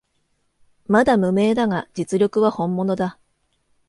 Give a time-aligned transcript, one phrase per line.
[0.87, 3.19] まだ無名だが実力は本物だ